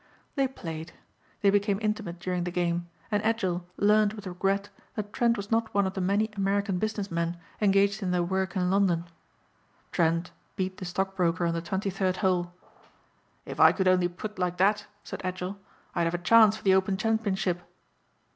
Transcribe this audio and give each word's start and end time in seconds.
They 0.33 0.47
played. 0.47 0.93
They 1.43 1.51
became 1.51 1.77
intimate 1.79 2.19
during 2.19 2.43
the 2.43 2.49
game 2.49 2.89
and 3.11 3.21
Edgell 3.21 3.65
learned 3.77 4.13
with 4.13 4.25
regret 4.25 4.69
that 4.95 5.13
Trent 5.13 5.37
was 5.37 5.51
not 5.51 5.71
one 5.75 5.85
of 5.85 5.93
the 5.93 6.01
many 6.01 6.31
American 6.35 6.79
business 6.79 7.11
men 7.11 7.37
engaged 7.61 8.01
in 8.01 8.09
their 8.09 8.23
work 8.23 8.55
in 8.55 8.71
London. 8.71 9.05
Trent 9.91 10.31
beat 10.55 10.77
the 10.77 10.85
stockbroker 10.85 11.45
on 11.45 11.53
the 11.53 11.61
twenty 11.61 11.91
third 11.91 12.17
hole. 12.17 12.51
"If 13.45 13.59
I 13.59 13.71
could 13.71 13.87
only 13.87 14.07
putt 14.07 14.39
like 14.39 14.57
that," 14.57 14.87
said 15.03 15.21
Edgell, 15.23 15.57
"I'd 15.93 16.05
have 16.05 16.15
a 16.15 16.17
chance 16.17 16.57
for 16.57 16.63
the 16.63 16.73
open 16.73 16.97
championship." 16.97 17.61